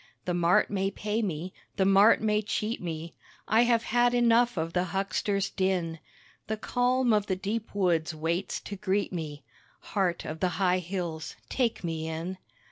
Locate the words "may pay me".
0.71-1.53